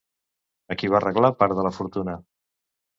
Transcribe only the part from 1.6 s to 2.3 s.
de la fortuna?